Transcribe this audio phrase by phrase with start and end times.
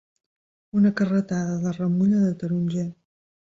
[0.79, 2.91] Una carretada de ramulla de taronger.